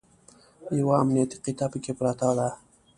یوه 0.79 0.93
امنیتي 1.01 1.37
قطعه 1.43 1.67
پکې 1.71 1.91
پرته 1.99 2.29
ده. 2.37 2.49